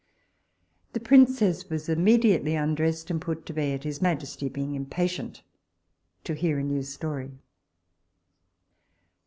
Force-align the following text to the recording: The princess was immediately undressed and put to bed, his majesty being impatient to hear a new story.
The 0.93 0.99
princess 0.99 1.69
was 1.69 1.87
immediately 1.87 2.55
undressed 2.55 3.11
and 3.11 3.21
put 3.21 3.45
to 3.45 3.53
bed, 3.53 3.83
his 3.83 4.01
majesty 4.01 4.49
being 4.49 4.73
impatient 4.73 5.43
to 6.23 6.33
hear 6.33 6.57
a 6.57 6.63
new 6.63 6.81
story. 6.81 7.37